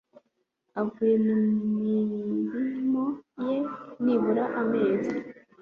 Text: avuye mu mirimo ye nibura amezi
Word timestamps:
avuye 0.81 1.15
mu 1.25 1.35
mirimo 1.77 3.03
ye 3.45 3.57
nibura 4.03 4.43
amezi 4.61 5.17